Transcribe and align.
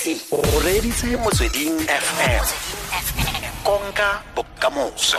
o 0.00 0.40
reditse 0.64 1.12
motsweding 1.20 1.76
fm 1.84 2.44
konka 3.64 4.22
bokamoso. 4.34 5.18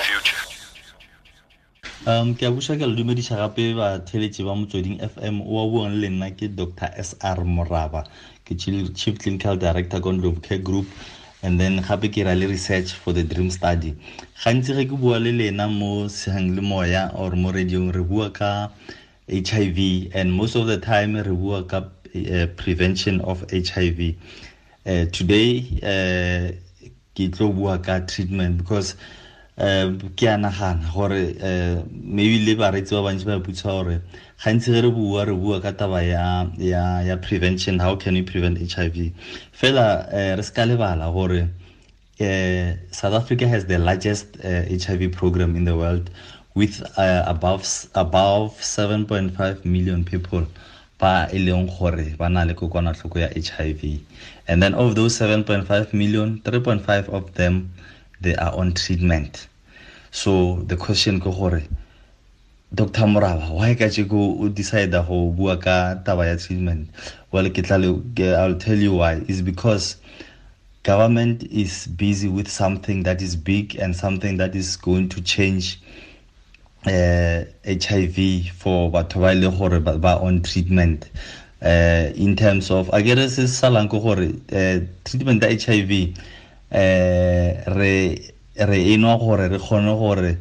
Um 2.08 2.34
ke 2.34 2.48
a 2.48 2.52
busa 2.52 2.74
ke 2.74 2.90
le 2.90 2.96
dumediša 2.98 3.38
gape 3.38 3.78
batheletse 3.78 4.42
ba 4.42 4.56
motsweding 4.58 4.98
fm 4.98 5.38
o 5.46 5.54
wa 5.54 5.68
buang 5.70 6.02
le 6.02 6.10
nna 6.10 6.32
ke 6.34 6.50
dr 6.50 6.90
sr 6.98 7.46
moraba. 7.46 8.08
Ke 8.44 8.58
chief 8.58 9.20
clinical 9.20 9.56
director 9.56 10.02
condom 10.02 10.42
care 10.42 10.58
group. 10.58 10.88
And 11.44 11.62
then 11.62 11.78
gape 11.84 12.10
ke 12.10 12.26
ra 12.26 12.34
le 12.34 12.48
research 12.48 12.94
for 12.94 13.14
the 13.14 13.22
dream 13.22 13.52
study. 13.52 13.94
Gantsi 14.42 14.74
ge 14.74 14.90
ke 14.90 14.98
bua 14.98 15.20
le 15.20 15.30
lena 15.30 15.68
mo 15.68 16.10
segang 16.10 16.56
le 16.56 16.62
moya 16.64 17.12
or 17.14 17.30
mo 17.38 17.52
radiong 17.52 17.94
re 17.94 18.02
bua 18.02 18.32
ka 18.32 18.70
hiv 19.30 20.10
and 20.16 20.34
most 20.34 20.56
of 20.56 20.66
the 20.66 20.80
time 20.80 21.16
re 21.16 21.36
bua 21.46 21.62
ka 21.64 21.86
uh, 22.16 22.48
prevention 22.58 23.22
of 23.22 23.46
hiv 23.52 24.18
uh, 24.86 25.06
today 25.12 25.62
uh, 25.84 26.52
ke 27.16 27.30
tlo 27.32 27.54
bua 27.54 27.78
ka 27.80 28.00
treatment 28.00 28.58
because 28.58 28.96
uh, 29.58 29.92
ke 30.16 30.24
a 30.24 30.38
nagana 30.38 30.94
gore 30.94 31.86
maybe 31.92 32.46
le 32.46 32.56
baretsi 32.56 32.92
ba 32.98 33.04
bantsi 33.10 33.26
ba 33.26 33.40
putsa 33.40 33.70
gore 33.70 34.02
gantsi 34.44 34.74
ge 34.74 34.82
re 34.82 34.92
bua 34.92 35.26
re 35.26 35.34
bua 35.34 35.62
ka 35.62 35.72
taba 35.72 36.02
ya, 36.04 37.16
prevention 37.18 37.80
how 37.80 37.96
can 37.96 38.14
we 38.14 38.22
prevent 38.24 38.58
hiv 38.58 39.14
fela 39.54 39.88
uh, 40.12 40.36
re 40.38 40.42
se 40.42 40.54
ka 40.54 40.64
lebala 40.64 41.14
gore 41.14 41.42
uh, 42.22 42.74
south 42.92 43.14
africa 43.14 43.48
has 43.48 43.66
the 43.66 43.78
largest 43.78 44.38
uh, 44.44 44.64
hiv 44.66 45.12
program 45.12 45.56
in 45.56 45.66
the 45.66 45.76
world 45.76 46.10
with 46.56 46.82
uh, 46.98 47.24
above 47.28 47.64
above 47.96 48.52
7.5 48.60 49.64
million 49.66 50.04
people 50.04 50.46
ba 51.02 51.28
e 51.34 51.40
leng 51.42 51.66
gore 51.66 52.14
ba 52.18 52.30
na 52.30 52.46
le 52.46 52.54
kokwanatlhoko 52.54 53.18
ya 53.20 53.30
hiv 53.34 53.82
and 54.48 54.62
then 54.62 54.76
of 54.76 54.94
those 54.94 55.18
7.5 55.18 55.94
million 55.94 56.40
3.5 56.46 57.10
of 57.10 57.34
them 57.34 57.74
they 58.22 58.36
are 58.36 58.54
on 58.54 58.72
treatment. 58.74 59.48
So 60.12 60.62
the 60.68 60.78
question 60.78 61.20
ke 61.20 61.34
gore 61.34 61.64
dr 62.74 63.06
moraba 63.08 63.50
why 63.50 63.74
ka 63.74 63.90
tšeko 63.90 64.46
o 64.46 64.50
decide 64.50 64.92
go 64.92 65.32
bua 65.32 65.58
ka 65.58 65.96
taba 66.06 66.30
ya 66.30 66.38
treatment? 66.38 66.94
Well 67.32 67.50
ke 67.50 67.66
tla 67.66 67.82
i'll 67.82 68.60
tell 68.62 68.78
you 68.78 68.94
why. 68.94 69.26
Is 69.28 69.42
because 69.42 69.98
government 70.84 71.44
is 71.50 71.88
busy 71.88 72.30
with 72.30 72.48
something 72.48 73.02
that 73.04 73.22
is 73.22 73.36
big 73.36 73.76
and 73.76 73.96
something 73.96 74.38
that 74.38 74.56
is 74.56 74.78
going 74.78 75.10
to 75.10 75.22
change 75.22 75.82
uh, 76.88 77.44
HIV 77.66 78.52
for 78.56 78.92
batho 78.92 79.22
ba 79.22 79.32
ile 79.34 79.50
gore 79.52 79.80
ba 79.80 80.20
on 80.22 80.42
treatment. 80.42 81.10
Uh, 81.62 82.12
in 82.16 82.36
terms 82.36 82.72
of 82.72 82.90
a 82.92 83.04
kere 83.04 83.30
se 83.30 83.44
salang 83.44 83.90
ko 83.90 83.98
uh, 84.00 84.80
treatment 85.06 85.44
ya 85.44 85.50
HIV 85.50 86.18
uh, 86.72 87.76
re 87.78 88.32
re 88.58 88.80
enwa 88.96 89.20
gore 89.20 89.48
re 89.50 89.58
kgone 89.60 89.94
gore 90.00 90.38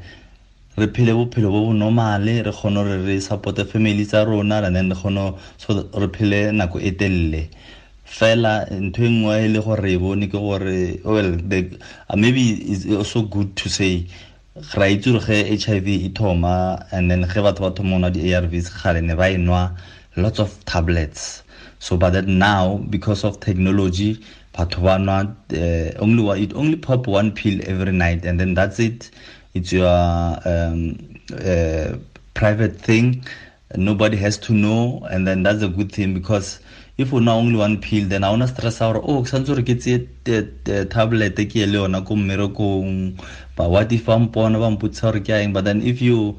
re 0.79 0.87
phele 0.87 1.13
bophelo 1.13 1.51
bo 1.51 1.67
bo 1.67 1.73
normale 1.73 2.43
re 2.43 2.53
kgone 2.53 2.75
gore 2.75 3.05
re 3.05 3.21
supporte 3.21 3.67
family 3.69 4.07
tsa 4.07 4.25
rona 4.25 4.63
and 4.63 4.77
then 4.77 4.89
re 4.89 4.97
so 5.59 5.91
re 5.93 6.09
phele 6.09 6.53
nako 6.53 6.81
e 6.81 7.49
fela 8.11 8.67
ntho 8.71 9.05
e 9.05 9.09
nngwe 9.09 9.45
e 9.45 9.49
le 9.49 9.61
gore 9.61 9.93
e 9.93 9.97
bone 9.97 10.27
ke 10.27 10.39
gore 10.39 10.99
well 11.05 11.31
the, 11.49 11.79
uh, 12.09 12.17
maybe 12.17 12.43
it's 12.73 12.85
also 12.91 13.23
good 13.23 13.55
to 13.57 13.69
say 13.69 14.05
ra 14.75 14.87
itse 14.89 15.11
ge 15.27 15.39
h 15.51 15.69
i 15.69 15.81
v 15.81 15.95
e 16.07 16.09
thoma 16.11 16.85
and 16.93 17.11
then 17.11 17.23
ge 17.25 17.41
batho 17.41 17.61
ba 17.61 17.71
thoma 17.71 17.99
nwa 17.99 18.11
di-a 18.13 18.39
r 18.41 18.47
vs 18.47 18.69
gale 18.83 19.01
ne 19.01 19.15
ba 19.15 19.29
e 19.31 19.37
nwa 19.37 19.73
lots 20.17 20.39
of 20.39 20.51
tablets. 20.65 21.43
So 21.79 21.97
but 21.97 22.11
that 22.11 22.27
now 22.27 22.77
because 22.91 23.25
of 23.25 23.41
technology 23.41 24.21
batho 24.55 24.83
ba 24.83 24.99
nwa 24.99 25.19
uh, 25.53 26.03
only 26.03 26.43
it 26.43 26.53
only 26.55 26.77
pop 26.77 27.07
one 27.07 27.33
pill 27.33 27.61
every 27.67 27.93
night 27.93 28.25
and 28.25 28.39
then 28.39 28.55
that's 28.55 28.79
it. 28.79 29.11
It's 29.55 29.73
your 29.73 29.89
um, 30.45 30.99
uh, 31.33 31.97
private 32.35 32.77
thing. 32.77 33.25
Nobody 33.77 34.17
has 34.17 34.39
to 34.39 34.53
know 34.53 35.07
and 35.11 35.27
then 35.27 35.43
that's 35.43 35.63
a 35.63 35.69
good 35.69 35.91
thing 35.93 36.15
because 36.15 36.61
if 37.01 37.13
una 37.15 37.35
only 37.35 37.57
one 37.57 37.81
pill 37.81 38.07
then 38.09 38.25
a 38.25 38.31
ona 38.31 38.47
stressa 38.47 38.93
gore 38.93 39.03
oh 39.05 39.23
santse 39.25 39.47
gore 39.47 39.63
ke 39.69 39.75
tseye 39.81 40.89
tablet 40.95 41.37
ke 41.37 41.55
ye 41.61 41.67
le 41.67 41.79
yona 41.79 42.05
ko 42.07 42.15
mmerekong. 42.15 43.19
But 43.57 43.71
what 43.71 43.93
if 43.93 44.05
ba 44.05 44.19
mpona 44.19 44.61
ba 44.61 44.69
mpotsa 44.77 45.13
gore 45.13 45.21
ke 45.21 45.33
aeng 45.33 45.55
but 45.55 45.65
then 45.65 45.81
if 45.83 46.03
you 46.03 46.39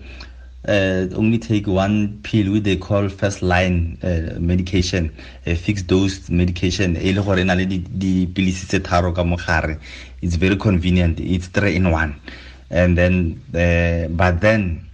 uh, 0.68 1.08
only 1.16 1.40
take 1.40 1.66
one 1.66 2.20
pill 2.22 2.52
which 2.54 2.64
they 2.64 2.76
call 2.78 3.10
first 3.10 3.42
line 3.42 3.98
uh, 4.04 4.38
medication 4.40 5.12
a 5.48 5.56
fixed 5.56 5.88
dose 5.88 6.30
medication 6.30 6.96
e 6.96 7.12
le 7.12 7.24
gore 7.24 7.40
e 7.40 7.44
na 7.44 7.56
le 7.56 7.66
dipilisi 7.66 8.68
tse 8.68 8.80
tharo 8.80 9.16
ka 9.16 9.24
mogare. 9.24 9.80
It's 10.22 10.36
very 10.36 10.58
convenient. 10.58 11.20
It's 11.20 11.48
three 11.48 11.76
in 11.76 11.90
one. 11.90 12.22
And 12.70 12.96
then 12.96 13.42
uh, 13.56 14.10
but 14.10 14.42
then 14.42 14.86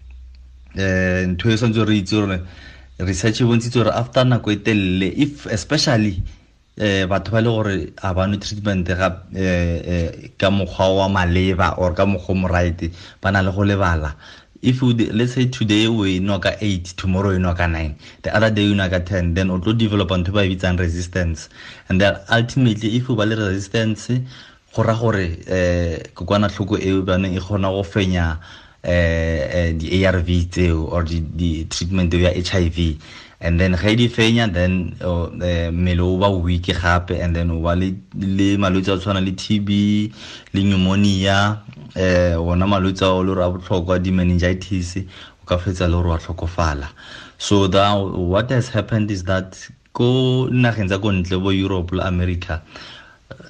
ntho 0.77 1.51
e 1.51 1.57
santse 1.57 1.85
re 1.85 1.99
itse 1.99 2.11
gore 2.11 2.39
research 2.99 3.41
e 3.41 3.45
bontshitse 3.45 3.79
gore 3.79 3.91
after 3.91 4.25
nako 4.25 4.51
e 4.51 4.55
telele 4.57 5.13
if 5.15 5.45
especially 5.47 6.21
um 6.79 7.09
batho 7.09 7.31
ba 7.31 7.41
le 7.41 7.49
gore 7.49 7.93
a 8.01 8.13
bano 8.13 8.37
treatment 8.37 8.87
ga 8.87 9.23
eh 9.35 10.29
ka 10.37 10.49
mokgwa 10.49 10.95
wa 10.97 11.09
maleba 11.09 11.77
or 11.77 11.93
ka 11.93 12.05
mokgwa 12.05 12.35
mo 12.35 12.47
right 12.47 12.91
ba 13.21 13.31
na 13.31 13.41
le 13.41 13.51
go 13.51 13.61
lebala. 13.61 14.15
If 14.59 14.81
you 14.81 14.93
let's 14.93 15.33
say 15.33 15.45
today 15.45 15.87
we 15.87 16.17
know 16.17 16.39
ka 16.39 16.55
eight 16.61 16.85
tomorrow 16.97 17.29
you 17.29 17.37
know 17.39 17.53
ka 17.53 17.67
nine 17.67 17.95
the 18.23 18.35
other 18.35 18.49
day 18.49 18.63
you 18.63 18.73
know 18.73 18.89
ka 18.89 18.99
ten 18.99 19.35
then 19.35 19.51
o 19.51 19.59
tlo 19.59 19.77
develop 19.77 20.09
ntho 20.09 20.33
ba 20.33 20.41
bitsang 20.49 20.79
resistance. 20.79 21.49
And 21.89 22.01
then 22.01 22.17
ultimately 22.31 22.95
if 22.97 23.07
o 23.09 23.15
ba 23.15 23.25
le 23.25 23.35
resistance 23.35 24.09
go 24.73 24.81
ra 24.83 24.95
gore 24.97 25.37
um 25.45 26.01
kokwanatlhoko 26.17 26.81
eo 26.81 27.01
bane 27.03 27.35
e 27.35 27.39
kgona 27.39 27.69
go 27.69 27.83
fenya 27.83 28.39
eh 28.83 29.73
di-arv 29.73 30.27
tseo 30.49 30.89
or 30.91 31.03
di-treatment 31.03 32.13
ya 32.13 32.31
hiv 32.31 32.97
and 33.39 33.59
then 33.59 33.75
ge 33.75 33.95
di 33.95 34.07
fenya 34.09 34.47
then 34.51 34.95
mmele 35.71 36.01
o 36.01 36.17
ba 36.17 36.29
weak 36.29 36.73
gape 36.73 37.11
and 37.11 37.35
then 37.35 37.51
o 37.51 37.61
ba 37.61 37.75
le 37.75 38.57
malwetse 38.57 38.89
a 38.93 38.97
tshwana 38.97 39.21
le 39.21 39.31
tb 39.31 39.69
le 40.53 40.61
pneumonia 40.61 41.61
eh 41.95 42.35
ona 42.35 42.65
malwetse 42.65 43.05
a 43.05 43.13
o 43.13 43.23
le 43.23 43.33
gore 43.33 43.43
a 43.45 43.49
botlhokwa 43.49 43.99
di-meningitis 43.99 44.97
o 44.97 45.45
ka 45.45 45.57
fetsa 45.57 45.87
le 45.87 45.93
gore 45.93 46.09
wa 46.09 46.17
tlhokofala. 46.17 46.89
So 47.37 47.67
the, 47.67 47.93
what 47.93 48.49
has 48.49 48.69
happened 48.69 49.11
is 49.11 49.23
that 49.25 49.53
ko 49.93 50.47
nageng 50.49 50.89
tsa 50.89 50.97
ko 51.01 51.09
ntle 51.11 51.41
bo 51.41 51.49
europe 51.49 51.91
le 51.91 52.03
america 52.05 52.61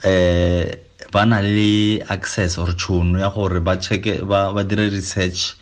eh 0.04 0.87
ba 1.12 1.26
na 1.26 1.40
le 1.42 2.02
access 2.10 2.58
or 2.58 2.68
tšhono 2.76 3.20
ya 3.20 3.30
gore 3.30 3.60
ba 3.60 3.78
checke 3.78 4.24
ba 4.28 4.52
ba 4.54 4.64
dire 4.64 4.90
research 4.90 5.56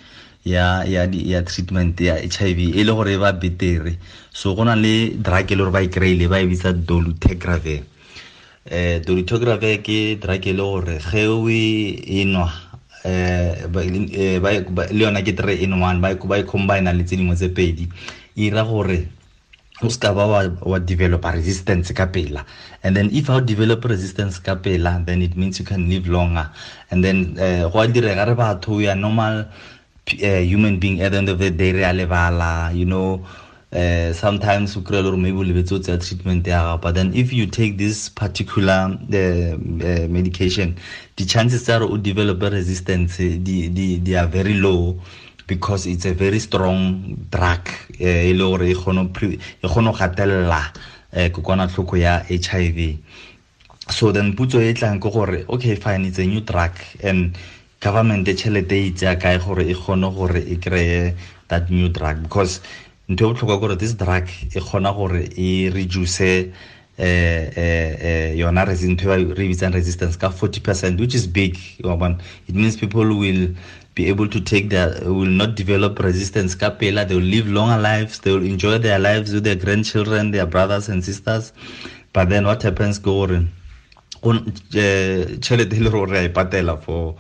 ya 0.43 0.83
ya 0.85 1.05
ya 1.05 1.41
treatment 1.41 1.99
ya 2.01 2.15
HIV 2.17 2.73
e 2.73 2.83
le 2.83 2.91
gore 2.93 3.13
e 3.13 3.17
ba 3.17 3.33
betere. 3.33 3.97
So 4.33 4.55
go 4.55 4.63
na 4.63 4.75
le 4.75 5.15
drug 5.21 5.51
e 5.51 5.55
le 5.55 5.63
gore 5.63 5.71
ba 5.71 5.81
e 5.81 5.89
kry-ile 5.89 6.27
ba 6.27 6.39
e 6.39 6.47
bitsa 6.47 6.73
dolutegravir. 6.73 7.83
Eh 8.65 9.01
dolutegravir 9.05 9.81
ke 9.81 10.17
drug 10.17 10.45
e 10.45 10.53
le 10.53 10.63
gore 10.63 10.97
ge 10.99 11.27
o 11.29 11.49
e 11.49 12.23
nwa 12.25 12.49
eh 13.05 13.69
le 13.69 15.01
yona 15.03 15.21
ke 15.21 15.33
three 15.37 15.61
in 15.63 15.73
one 15.77 16.01
ba 16.01 16.09
e 16.11 16.43
combine 16.43 16.89
le 16.93 17.03
tse 17.03 17.17
dingwe 17.17 17.35
tse 17.35 17.49
pedi. 17.49 17.85
E 18.35 18.49
ira 18.49 18.63
gore 18.63 19.14
o 19.83 19.89
ska 19.89 20.13
ba 20.13 20.25
wa, 20.27 20.47
wa 20.61 20.79
develop 20.79 21.25
resistance 21.25 21.91
ka 21.91 22.05
pela 22.05 22.45
and 22.83 22.95
then 22.95 23.09
if 23.11 23.27
you 23.27 23.41
develop 23.41 23.83
resistance 23.83 24.39
ka 24.39 24.55
pela 24.55 25.03
then 25.05 25.21
it 25.21 25.35
means 25.35 25.59
you 25.59 25.65
can 25.65 25.89
live 25.89 26.07
longer. 26.07 26.49
And 26.91 27.03
then 27.03 27.33
go 27.35 27.41
a 27.79 27.87
direga 27.87 28.27
re 28.27 28.35
batho 28.35 28.89
are 28.89 28.95
normal 28.95 29.39
uh, 29.43 30.39
human 30.39 30.79
being 30.79 31.01
at 31.01 31.11
the 31.11 31.17
end 31.17 31.29
of 31.29 31.39
the 31.39 31.49
day 31.49 31.73
re 31.73 31.83
a 31.83 31.91
lebala 31.93 32.73
you 32.75 32.85
know. 32.85 33.25
Uh, 33.73 34.13
sometimes 34.13 34.77
o 34.77 34.81
kry-e 34.81 35.01
le 35.01 35.09
gore 35.11 35.17
maybe 35.17 35.37
o 35.37 35.43
lebetse 35.43 35.73
o 35.73 35.79
tseya 35.79 35.97
treatment 35.99 36.47
ya 36.47 36.61
gago 36.63 36.81
but 36.81 36.95
then 36.95 37.13
if 37.13 37.33
you 37.33 37.45
take 37.45 37.77
this 37.77 38.07
particular 38.07 38.95
uh, 38.95 39.17
uh, 39.17 40.07
medication 40.07 40.77
the 41.17 41.25
chances 41.25 41.63
tsa 41.63 41.79
gore 41.79 41.91
o 41.91 41.97
develop 41.97 42.39
resistance 42.41 43.17
di, 43.17 43.67
di, 43.67 43.97
di 43.97 44.15
are 44.15 44.27
very 44.27 44.53
low 44.53 44.95
because 45.47 45.85
it's 45.85 46.05
a 46.05 46.13
very 46.13 46.39
strong 46.39 47.15
drug 47.29 47.67
e 47.99 48.33
le 48.33 48.43
gore 48.43 48.69
e 48.69 48.75
kgone 48.75 49.09
go 49.61 49.91
gatelela 49.93 50.71
kokwanatlhoko 51.13 51.97
ya 51.97 52.19
hiv 52.27 52.99
so 53.89 54.11
then 54.11 54.35
putso 54.35 54.59
e 54.59 54.73
tlang 54.73 54.99
ke 54.99 55.11
gore 55.11 55.45
okay 55.47 55.75
fine 55.75 56.05
it's 56.05 56.19
a 56.19 56.25
new 56.25 56.41
drug 56.41 56.71
and 57.03 57.37
government 57.85 58.27
tšhelete 58.27 58.71
e 58.73 58.87
itsea 58.89 59.15
kae 59.15 59.37
gore 59.37 59.63
e 59.63 59.73
kgone 59.73 60.09
gore 60.15 60.41
e 60.41 60.55
kry-e 60.57 61.13
that 61.47 61.69
new 61.69 61.89
drug. 61.89 62.23
Because 62.23 62.61
ntho 63.09 63.29
e 63.29 63.33
botlhokwa 63.33 63.59
gore 63.59 63.75
this 63.77 63.93
drug 63.93 64.27
e 64.55 64.59
kgona 64.59 64.93
gore 64.93 65.29
e 65.37 65.69
reduce 65.69 66.51
eh 66.97 67.51
eh 67.57 68.37
yona 68.37 68.65
ntho 68.65 69.15
re 69.15 69.47
bitsang 69.47 69.73
resistance 69.73 70.17
ka 70.17 70.29
40 70.29 70.59
percent 70.61 70.99
which 70.99 71.13
is 71.13 71.27
big 71.27 71.57
it 72.47 72.55
means 72.55 72.77
people 72.77 73.05
will 73.05 73.53
be 73.95 74.09
able 74.09 74.27
to 74.27 74.41
take 74.41 74.69
their 74.69 74.99
will 75.05 75.25
not 75.25 75.55
develop 75.55 75.99
resistance. 75.99 76.53
Ka 76.53 76.69
pela 76.69 77.05
they 77.05 77.15
will 77.15 77.21
live 77.21 77.47
longer 77.47 77.81
lives 77.81 78.19
they 78.19 78.31
will 78.31 78.43
enjoy 78.43 78.77
their 78.77 78.99
lives 78.99 79.33
with 79.33 79.45
their 79.45 79.55
grandchildren 79.55 80.31
their 80.31 80.45
brothers 80.45 80.89
and 80.89 81.03
sisters. 81.03 81.53
But 82.11 82.29
then 82.29 82.45
what 82.45 82.61
happens 82.61 82.99
go 82.99 83.25
gore 83.25 83.47
tšhelete 84.21 85.73
e 85.73 85.79
le 85.79 85.89
gore 85.89 86.07
re 86.07 86.17
a 86.19 86.23
e 86.25 86.29
patela 86.29 86.81
for 86.81 87.15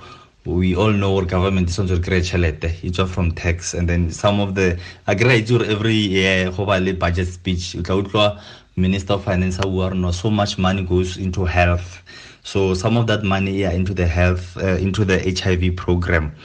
we 0.45 0.75
all 0.75 0.91
know 0.91 1.15
our 1.17 1.25
government 1.25 1.69
is 1.69 1.77
to 1.77 1.99
create 1.99 2.25
chelete 2.25 2.83
it's 2.83 2.99
all 2.99 3.07
from 3.07 3.31
tax. 3.31 3.73
And 3.73 3.87
then 3.87 4.11
some 4.11 4.41
of 4.41 4.55
the 4.55 4.77
a 5.07 5.15
kry 5.15 5.41
itse 5.41 5.51
every 5.67 5.93
year 5.93 6.51
budget 6.51 7.27
speech. 7.27 7.75
O 7.77 7.81
tla 7.81 8.03
utlwa 8.03 8.41
minister 8.75 9.13
of 9.13 9.23
finance 9.23 9.59
a 9.59 9.61
bua 9.61 10.11
so 10.11 10.29
much 10.29 10.57
money 10.57 10.83
goes 10.83 11.15
into 11.15 11.45
health. 11.45 12.01
So 12.43 12.73
some 12.73 12.97
of 12.97 13.07
that 13.07 13.23
money 13.23 13.65
are 13.65 13.71
into 13.71 13.93
the 13.93 14.05
health 14.05 14.57
uh, 14.57 14.77
into 14.77 15.05
the 15.05 15.17
hiv 15.19 15.75
program 15.77 16.35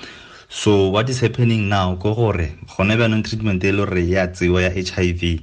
so 0.51 0.89
what 0.89 1.09
is 1.09 1.21
happening 1.21 1.69
now? 1.69 1.95
Ko 1.95 2.15
gore 2.15 2.51
gone 2.77 2.97
bjanong 2.99 3.23
treatment 3.23 3.63
e 3.65 3.71
le 3.71 3.87
gore 3.87 4.03
ya 4.03 4.27
tsewa 4.27 4.63
ya 4.63 4.71
hiv 4.71 5.41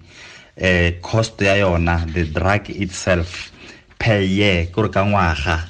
uh, 0.60 0.92
cost 1.02 1.42
ya 1.42 1.56
yona 1.56 2.06
the 2.14 2.26
drug 2.26 2.70
itself 2.70 3.52
per 3.98 4.20
year 4.22 4.66
kore 4.68 4.90
ka 4.90 5.06
ngwaga 5.06 5.64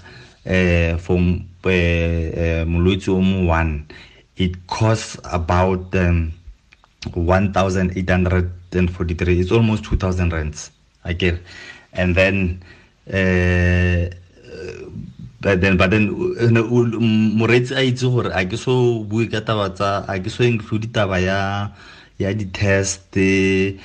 uh, 0.45 0.97
for 0.97 1.19
uh, 1.21 2.65
molwetse 2.65 3.09
o 3.13 3.21
mo 3.21 3.45
one 3.53 3.85
it 4.37 4.65
costs 4.67 5.19
about 5.23 5.95
um, 5.95 6.31
1843 7.13 9.39
it's 9.39 9.51
almost 9.51 9.83
2000 9.83 10.33
rands 10.33 10.71
i 11.05 11.13
get 11.13 11.37
and 11.93 12.15
then 12.15 12.59
uh, 13.13 14.09
but 15.39 15.61
then 15.61 15.77
but 15.77 15.91
then 15.91 16.09
moretsi 17.37 17.75
a 17.77 17.81
itse 17.85 18.09
gore 18.09 18.31
a 18.33 18.45
ke 18.45 18.57
so 18.57 19.03
bue 19.05 19.27
ka 19.29 19.41
taba 19.41 19.69
tsa 19.69 20.05
a 20.07 20.19
ke 20.19 20.29
so 20.33 20.43
include 20.43 20.89
taba 20.93 21.21
ya 21.21 21.69
ya 22.17 22.33
di-test 22.33 23.13
eh 23.17 23.77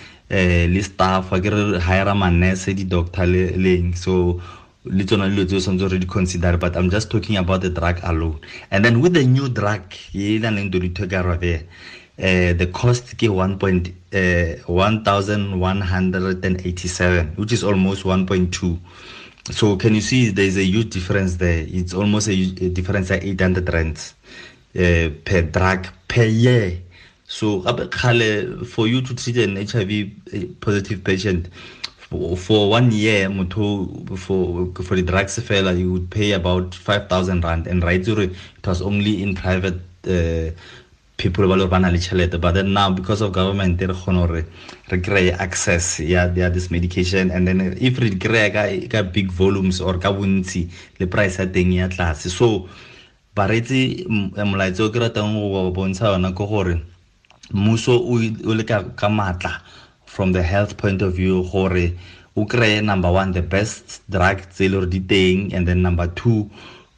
le 0.66 0.82
staff 0.82 1.32
a 1.32 1.40
ke 1.40 1.50
re 1.52 1.78
hire 1.78 2.14
manese 2.16 2.72
di-doctor 2.72 3.26
le 3.28 3.52
leng 3.56 3.92
so 3.92 4.40
le 4.84 5.04
tsona 5.04 5.28
dilo 5.28 5.44
tse 5.44 5.56
o 5.56 5.60
tshwanetse 5.60 5.88
re 5.92 5.98
di 5.98 6.06
consider 6.06 6.56
but 6.56 6.76
i'm 6.76 6.90
just 6.90 7.10
talking 7.10 7.36
about 7.36 7.60
the 7.60 7.70
drug 7.70 8.00
alone. 8.02 8.38
And 8.70 8.84
then 8.84 9.00
with 9.00 9.14
the 9.14 9.24
new 9.24 9.48
drug 9.48 9.82
e 10.14 10.38
na 10.38 10.48
leng 10.48 10.70
doditho 10.72 11.06
uh, 12.18 12.52
the 12.52 12.66
cost 12.72 13.16
ke 13.16 13.28
1 13.28 13.58
point, 13.58 13.88
uh, 14.12 14.54
1187 14.66 17.32
which 17.36 17.52
is 17.52 17.64
almost 17.64 18.04
1.2 18.04 18.78
so 19.50 19.76
can 19.76 19.94
you 19.94 20.00
see 20.00 20.30
there's 20.30 20.56
a 20.56 20.64
huge 20.64 20.90
difference 20.90 21.36
there? 21.36 21.66
It's 21.68 21.94
almost 21.94 22.28
a, 22.28 22.32
a 22.32 22.68
difference 22.68 23.10
of 23.10 23.22
800 23.22 23.72
rands 23.72 24.14
uh, 24.76 25.10
per 25.24 25.42
drug 25.42 25.88
per 26.08 26.24
year. 26.24 26.80
So 27.26 27.62
for 27.62 28.86
you 28.86 29.00
to 29.00 29.14
treat 29.14 29.38
an 29.38 29.56
hiv 29.56 30.60
positive 30.60 31.02
patient 31.02 31.48
for, 31.96 32.36
for 32.36 32.70
one 32.70 32.92
year 32.92 33.28
for 33.50 33.88
for 34.16 34.96
the 34.96 35.02
drugs 35.02 35.38
fela 35.38 35.76
you 35.76 35.92
would 35.92 36.10
pay 36.10 36.32
about 36.32 36.74
5000 36.74 37.42
rand. 37.42 37.66
And 37.66 37.82
right 37.82 38.06
it 38.06 38.36
was 38.64 38.82
only 38.82 39.22
in 39.22 39.34
private 39.34 39.80
uh, 40.06 40.50
people 41.16 41.46
ba 41.46 41.56
le 41.56 41.66
ba 41.66 41.78
na 41.78 41.90
le 41.90 41.98
tšhelete 41.98 42.40
but 42.40 42.52
then 42.54 42.72
now 42.72 42.90
because 42.90 43.20
of 43.20 43.32
government 43.32 43.80
re 43.80 43.88
kgone 43.88 44.26
gore 44.26 44.44
re 44.90 44.98
kry 45.00 45.28
access 45.30 46.00
ya 46.00 46.30
yeah, 46.34 46.48
this 46.48 46.70
medication. 46.70 47.30
And 47.30 47.46
then 47.46 47.76
if 47.80 47.98
re 47.98 48.10
kry 48.10 48.50
ka, 48.50 48.64
ka 48.88 49.02
big 49.02 49.30
volumes 49.30 49.80
or 49.80 49.98
ka 49.98 50.12
bontsi 50.12 50.70
le 50.98 51.06
price 51.06 51.38
ya 51.38 51.46
teng 51.46 51.72
ya 51.72 51.88
tlase 51.88 52.30
so 52.30 52.68
baretsi 53.36 54.06
molaetsa 54.08 54.84
o 54.84 54.90
ke 54.90 54.98
ratang 55.00 55.36
go 55.36 55.70
bontsha 55.70 56.12
yona 56.12 56.32
ke 56.32 56.44
gore 56.48 56.80
mmuso 57.52 57.96
o 58.00 58.52
le 58.52 58.64
ka 58.64 59.08
maatla 59.08 59.60
from 60.06 60.32
the 60.32 60.42
health 60.42 60.76
point 60.76 61.02
of 61.02 61.14
view 61.14 61.44
gore 61.52 61.92
o 62.36 62.46
kry 62.46 62.80
number 62.80 63.12
one 63.12 63.32
the 63.32 63.42
best 63.42 64.00
drug 64.08 64.40
tse 64.48 64.64
e 64.64 64.68
le 64.68 64.80
gore 64.80 64.88
di 64.88 65.48
and 65.52 65.68
then 65.68 65.82
number 65.82 66.08
two 66.08 66.50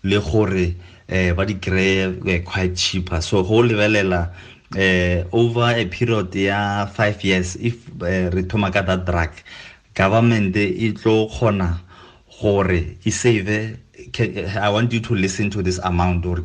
le 0.02 0.20
gore 0.20 0.55
eh 0.55 0.72
ba 1.09 1.45
di 1.45 1.59
eh, 1.62 2.43
quite 2.43 2.75
cheaper. 2.75 3.21
So 3.21 3.43
go 3.43 3.62
lebelela 3.62 4.33
eh 4.77 5.25
over 5.31 5.77
a 5.77 5.85
period 5.87 6.35
ya 6.35 6.87
5 6.87 7.23
years 7.23 7.56
if 7.61 7.87
eh, 8.03 8.31
re 8.31 8.43
thoma 8.43 8.73
ka 8.73 8.83
that 8.83 9.05
drug 9.06 9.31
government 9.95 10.56
e 10.56 10.93
tlo 10.93 11.29
kgona 11.31 11.79
gore 12.41 12.97
e 13.05 13.11
save 13.11 13.79
I 14.61 14.69
want 14.71 14.93
you 14.93 15.01
to 15.01 15.15
listen 15.15 15.51
to 15.51 15.62
this 15.62 15.79
amount 15.79 16.27
or 16.27 16.39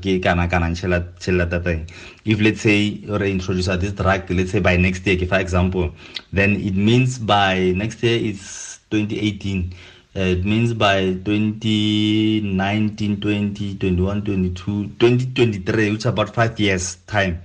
if 2.25 2.41
let's 2.41 2.61
say 2.61 3.01
re 3.07 3.31
introduce 3.31 3.65
this 3.65 3.93
drug 3.93 4.29
let's 4.29 4.51
say 4.51 4.59
by 4.59 4.77
next 4.77 5.07
year 5.07 5.25
for 5.25 5.39
example 5.39 5.91
then 6.31 6.55
it 6.61 6.75
means 6.75 7.17
by 7.17 7.73
next 7.75 8.03
year 8.03 8.19
it's 8.21 8.79
2018 8.91 9.73
uh, 9.73 9.75
it 10.15 10.43
means 10.43 10.73
by 10.73 11.13
2019 11.23 13.21
20 13.21 13.75
21 13.75 14.21
22 14.23 14.87
2023 14.99 15.91
which 15.91 15.99
is 15.99 16.05
about 16.05 16.33
five 16.33 16.59
years 16.59 16.95
time 17.05 17.41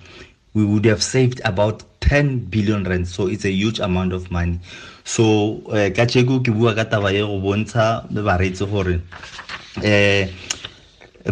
we 0.55 0.65
would 0.65 0.85
have 0.85 1.03
saved 1.03 1.41
about 1.45 1.83
10 2.01 2.39
billion 2.47 2.85
rand. 2.85 3.09
So 3.09 3.27
it's 3.27 3.45
a 3.45 3.51
huge 3.51 3.81
amount 3.81 4.13
of 4.13 4.31
money. 4.31 4.61
So 5.05 5.61
uh, 5.69 5.91
ka 5.91 6.07
tšeko 6.09 6.41
ke 6.47 6.55
bua 6.55 6.75
ka 6.75 6.85
taba 6.85 7.13
ye 7.13 7.21
go 7.21 7.41
bontsha 7.43 8.07
bareetsi 8.29 8.69
gore 8.71 8.95
um 8.95 9.03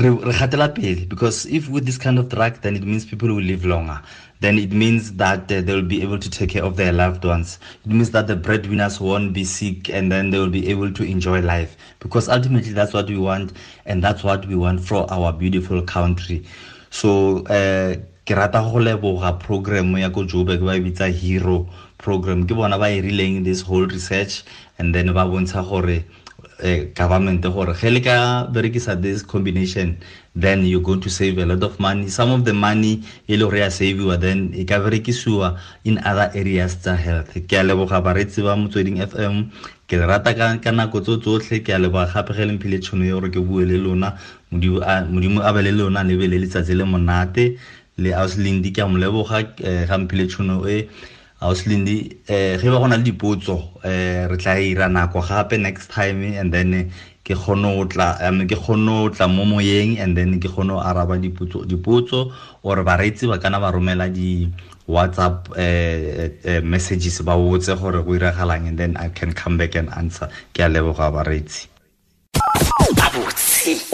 re 0.03 0.11
gatela 0.41 0.69
pele. 0.75 1.07
Because 1.07 1.47
if 1.47 1.69
with 1.69 1.87
this 1.87 1.99
kind 1.99 2.19
of 2.19 2.29
drug 2.29 2.61
then 2.61 2.77
it 2.77 2.85
means 2.85 3.07
people 3.07 3.29
will 3.29 3.49
live 3.53 3.65
longer 3.65 4.01
then 4.43 4.59
it 4.59 4.73
means 4.73 5.13
that 5.15 5.51
uh, 5.51 5.61
they 5.61 5.75
will 5.75 5.83
be 5.83 6.03
able 6.03 6.19
to 6.19 6.29
take 6.29 6.51
care 6.51 6.65
of 6.65 6.77
their 6.77 6.93
loved 6.93 7.25
ones. 7.25 7.59
It 7.85 7.93
means 7.93 8.11
that 8.11 8.27
the 8.27 8.35
breadwinners 8.37 9.01
won't 9.01 9.33
be 9.33 9.45
sick 9.45 9.89
and 9.89 10.11
then 10.11 10.31
they 10.31 10.39
will 10.39 10.51
be 10.51 10.69
able 10.69 10.93
to 10.93 11.03
enjoy 11.05 11.41
life 11.41 11.77
because 12.01 12.29
ultimately 12.29 12.73
that's 12.73 12.93
what 12.93 13.07
we 13.09 13.17
want 13.17 13.53
and 13.87 14.03
that's 14.03 14.25
what 14.25 14.45
we 14.47 14.57
want 14.57 14.81
for 14.85 15.11
our 15.13 15.33
beautiful 15.33 15.81
country. 15.83 16.45
So, 16.91 17.47
uh, 17.47 17.97
ke 18.27 18.37
rata 18.37 18.61
go 18.63 18.79
leboga 18.79 19.39
program 19.39 19.97
ya 19.99 20.11
ko 20.11 20.23
joburg 20.23 20.61
ba 20.63 20.79
bitsa 20.79 21.11
hero 21.11 21.67
program 21.99 22.47
ke 22.47 22.55
bona 22.55 22.79
ba 22.79 22.91
e 22.91 23.01
this 23.43 23.63
whole 23.63 23.87
research 23.87 24.45
and 24.79 24.95
then 24.95 25.07
ba 25.15 25.27
bontsha 25.27 25.63
gore 25.69 26.05
uh, 26.63 26.85
government 26.95 27.43
gore 27.43 27.75
ge 27.75 27.91
le 27.91 28.01
ka 28.01 28.47
berekisa 28.47 29.01
this 29.01 29.23
combination 29.23 29.97
then 30.35 30.65
you're 30.65 30.81
going 30.81 31.01
to 31.01 31.11
save 31.11 31.39
a 31.39 31.45
lot 31.45 31.63
of 31.63 31.79
money. 31.79 32.09
Some 32.09 32.31
of 32.31 32.45
the 32.45 32.55
money 32.55 33.03
e 33.29 33.37
gore 33.37 33.59
ya 33.59 33.67
saviwa 33.67 34.21
then 34.21 34.53
ka 34.67 34.79
berekisiwa 34.81 35.59
in 35.85 35.99
other 35.99 36.31
areas 36.35 36.77
tsa 36.77 36.97
health. 36.97 37.35
Ke 37.49 37.61
a 37.61 37.65
leboga 37.65 38.03
baretsi 38.03 38.43
ba 38.43 38.57
motsweding 38.57 38.99
fm 39.07 39.51
ke 39.89 39.99
le 40.01 40.07
rata 40.07 40.35
ka 40.35 40.71
nako 40.71 41.03
tso 41.03 41.17
tsotlhe 41.19 41.63
ke 41.65 41.71
a 41.75 41.79
leboga 41.79 42.13
gape 42.13 42.33
ge 42.35 42.47
le 42.47 42.53
mphile 42.59 42.79
tšhono 42.81 43.05
ya 43.05 43.21
gore 43.21 43.31
ke 43.31 43.41
bue 43.41 43.65
le 43.67 43.77
lona 43.79 44.17
modimo 44.53 45.43
a 45.43 45.53
be 45.53 45.63
le 45.63 45.73
lona 45.73 46.03
le 46.03 46.17
be 46.17 46.27
le 46.29 46.39
letsatsi 46.39 46.75
le 46.75 46.85
monate. 46.85 47.59
Le 47.99 48.15
auslindi 48.17 48.73
ke 48.73 48.81
a 48.81 48.89
mo 48.89 48.99
leboga 48.99 49.45
eh, 49.61 49.87
tšhono 49.87 50.67
e 50.67 50.89
auslindi 51.43 52.23
eh 52.29 52.57
ge 52.61 52.71
ba 52.71 52.79
go 52.79 52.87
na 52.87 52.97
le 52.97 53.05
dipotso 53.05 53.55
um 53.85 54.29
re 54.31 54.37
tla 54.39 54.59
ira 54.61 54.89
nako 54.89 55.21
gape 55.21 55.59
next 55.59 55.91
time 55.91 56.23
and 56.39 56.53
then 56.53 56.91
ke 57.25 57.35
kgone 57.39 57.67
o 57.79 57.85
tla 57.87 58.19
um, 58.27 58.47
ke 58.51 58.57
kgone 58.59 58.87
go 58.87 59.09
tla 59.15 59.29
mo 59.29 59.45
moyeng 59.45 59.99
and 60.03 60.17
then 60.17 60.41
ke 60.41 60.51
kgone 60.51 60.75
go 60.75 60.83
araba 60.83 61.15
dipotso 61.19 61.63
dipotso 61.65 62.33
or 62.63 62.83
bareetsi 62.83 63.31
ba 63.31 63.39
kana 63.39 63.61
ba 63.63 63.71
romela 63.71 64.11
di 64.11 64.51
whatsapp 64.87 65.47
uh, 65.55 66.27
uh, 66.51 66.61
messages 66.67 67.23
ba 67.23 67.39
botse 67.39 67.71
gore 67.79 68.03
go 68.03 68.13
iragalang 68.19 68.67
and 68.67 68.79
then 68.79 68.97
i 68.97 69.09
can 69.09 69.33
come 69.33 69.57
back 69.57 69.75
and 69.75 69.89
answer. 69.95 70.29
Ke 70.53 70.67
a 70.67 70.69
leboga 70.69 71.11
bareetsi. 71.15 71.71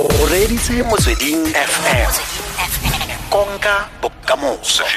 O 0.01 0.09
reditse 0.33 0.81
motsweding 0.89 1.53
fm 1.53 2.13
konka 3.29 3.85
bokamoso 4.01 4.89